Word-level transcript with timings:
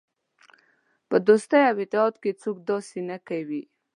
په 1.09 1.17
دوستۍ 1.27 1.61
او 1.69 1.77
اتحاد 1.83 2.15
کې 2.21 2.31
څوک 2.41 2.57
داسې 2.69 2.99
نه 3.09 3.17
کوي. 3.27 3.63